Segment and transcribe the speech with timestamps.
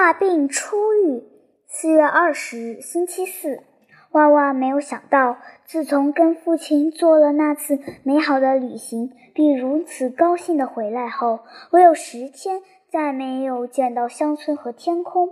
[0.00, 1.24] 大病初愈，
[1.66, 3.64] 四月二十日，星期四。
[4.12, 11.40] 万万没有想到，自从跟父亲做了那次美好的旅行，并如此高兴地回来后，
[11.72, 15.30] 我有十天再没有见到乡村和天空。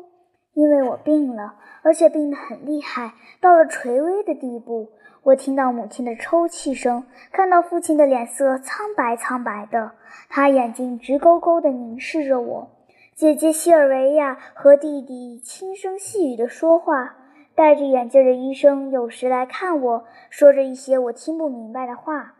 [0.52, 1.54] 因为我病了，
[1.84, 4.88] 而且病得很厉害，到了垂危的地步。
[5.22, 9.92] 我听到母亲的抽泣声，看到父亲的脸色苍白苍白的，
[10.28, 12.72] 他眼睛直勾勾地凝视着我。
[13.16, 17.16] 姐姐西尔维亚和弟弟轻声细语地说话。
[17.54, 22.34] 戴着眼镜的医生有时来看我，说着一些我听不明白的话。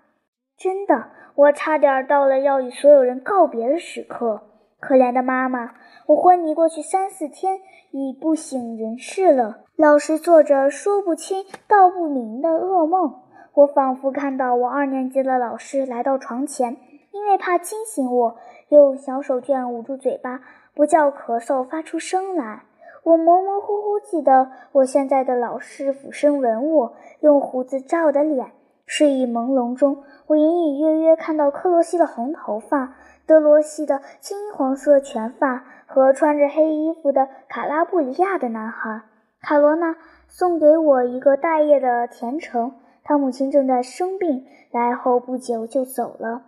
[0.59, 4.43] 真的，我差点到了要与所有人告别的时刻。
[4.79, 5.73] 可怜的妈妈，
[6.09, 7.59] 我昏迷过去三四天，
[7.93, 13.23] 已不省人事了，老是做着说不清道不明的噩梦。
[13.55, 16.77] 我仿佛看到我二年级的老师来到床前，
[17.17, 18.37] 因为怕惊醒我，
[18.69, 20.43] 用小手绢捂住嘴巴，
[20.75, 22.65] 不叫咳嗽发出声来。
[23.05, 28.53] 我模模糊糊记得，我现在的老师俯身吻我，用胡子扎我的脸。
[28.85, 32.95] 睡意朦胧中，我隐隐约约看到克洛西的红头发，
[33.27, 39.01] 德罗西的金黄色卷发和穿着黑衣服的卡拉布里亚的男孩。
[39.41, 39.97] 卡罗娜
[40.29, 46.43] 送给我一个大叶的甜橙，他母亲正在生病，来后不久就走了。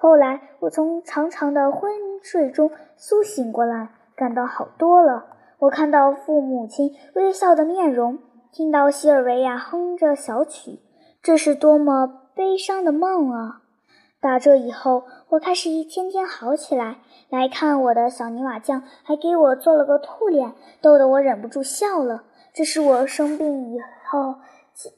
[0.00, 1.90] 后来，我从长长的昏
[2.22, 5.26] 睡中苏醒过来，感到好多了。
[5.58, 8.20] 我看到父母亲微笑的面容，
[8.52, 10.78] 听到西尔维亚哼着小曲，
[11.20, 13.62] 这是多么悲伤的梦啊！
[14.20, 16.98] 打这以后，我开始一天天好起来。
[17.28, 22.22] 来看我的小泥瓦匠还给我做了个兔脸，逗得我忍不住笑了。
[22.54, 24.36] 这是我生病以后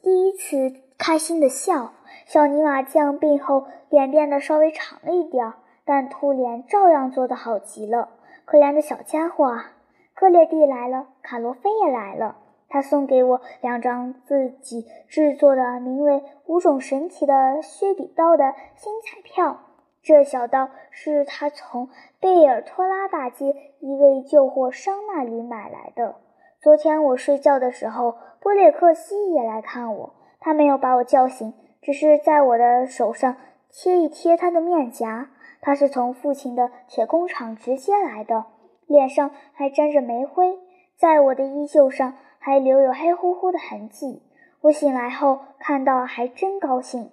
[0.03, 1.93] 第一次开心的笑。
[2.31, 5.51] 小泥瓦匠病后脸变得稍微长了一点，
[5.83, 8.07] 但兔脸照样做得好极了。
[8.45, 9.73] 可怜的小家伙啊！
[10.15, 12.37] 克列蒂来了，卡罗菲也来了。
[12.69, 16.13] 他送给我两张自己制作的名为
[16.45, 19.57] 《五种神奇的削笔刀》的新彩票。
[20.01, 21.89] 这小刀是他从
[22.21, 26.15] 贝尔托拉大街一位旧货商那里买来的。
[26.61, 30.13] 昨天我睡觉的时候，波列克西也来看我。
[30.39, 33.35] 他没有把我叫醒，只是在我的手上
[33.69, 35.29] 贴一贴他的面颊。
[35.59, 38.45] 他是从父亲的铁工厂直接来的。
[38.87, 40.59] 脸上还沾着煤灰，
[40.97, 44.21] 在我的衣袖上还留有黑乎乎的痕迹。
[44.61, 47.09] 我醒来后看到，还真高兴。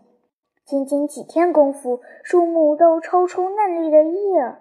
[0.65, 4.57] 仅仅几天功夫，树木都抽出嫩绿的叶。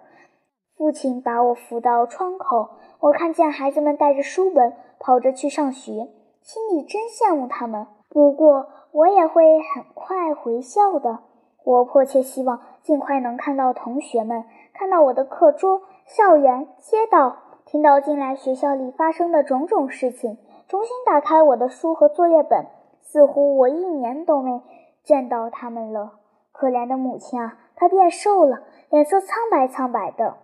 [0.76, 2.68] 父亲把我扶到窗口，
[3.00, 6.08] 我看见孩子们带着书本跑着去上学，
[6.40, 7.86] 心里真羡慕他们。
[8.08, 11.20] 不过我也会很快回校的。
[11.64, 15.82] 我迫切希望尽快能看到同学们，看到我的课桌。
[16.06, 17.36] 校园、街道，
[17.66, 22.64] 听到近来学校里发生的种种事情，重新打开我的书和作业本，
[23.02, 24.62] 似乎我一年都没
[25.04, 26.12] 见到他们了。
[26.50, 30.38] 可怜的母亲啊，她变瘦了，脸色苍白苍白的。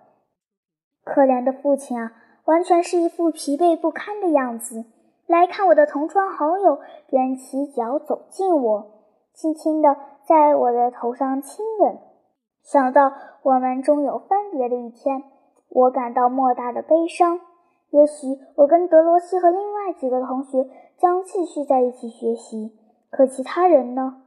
[1.03, 2.13] 可怜的父亲啊，
[2.45, 4.85] 完全是一副疲惫不堪的样子。
[5.27, 6.81] 来看我的同窗好友
[7.11, 8.87] 踮起脚走近我，
[9.33, 11.99] 轻轻地在我的头上亲吻。
[12.63, 13.13] 想到
[13.43, 15.25] 我们终有分别的一天。
[15.69, 17.41] 我感到莫大的悲伤。
[17.91, 22.73] 也许我跟德罗西和另外几个同学将继续在一起学习，
[23.11, 24.23] 可其他人呢？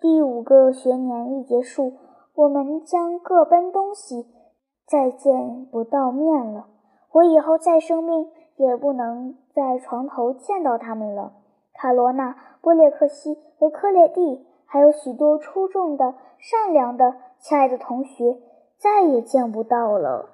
[0.00, 1.94] 第五个学年一结束，
[2.34, 4.26] 我们将各奔东西，
[4.86, 6.66] 再见不到面了。
[7.12, 11.32] 我以后再生病，也不能在床头见到他们了。
[11.74, 18.36] 卡罗娜、波列克西和科列蒂，还有许多出众的、善良的、亲爱的同学，
[18.76, 20.28] 再也见不到了。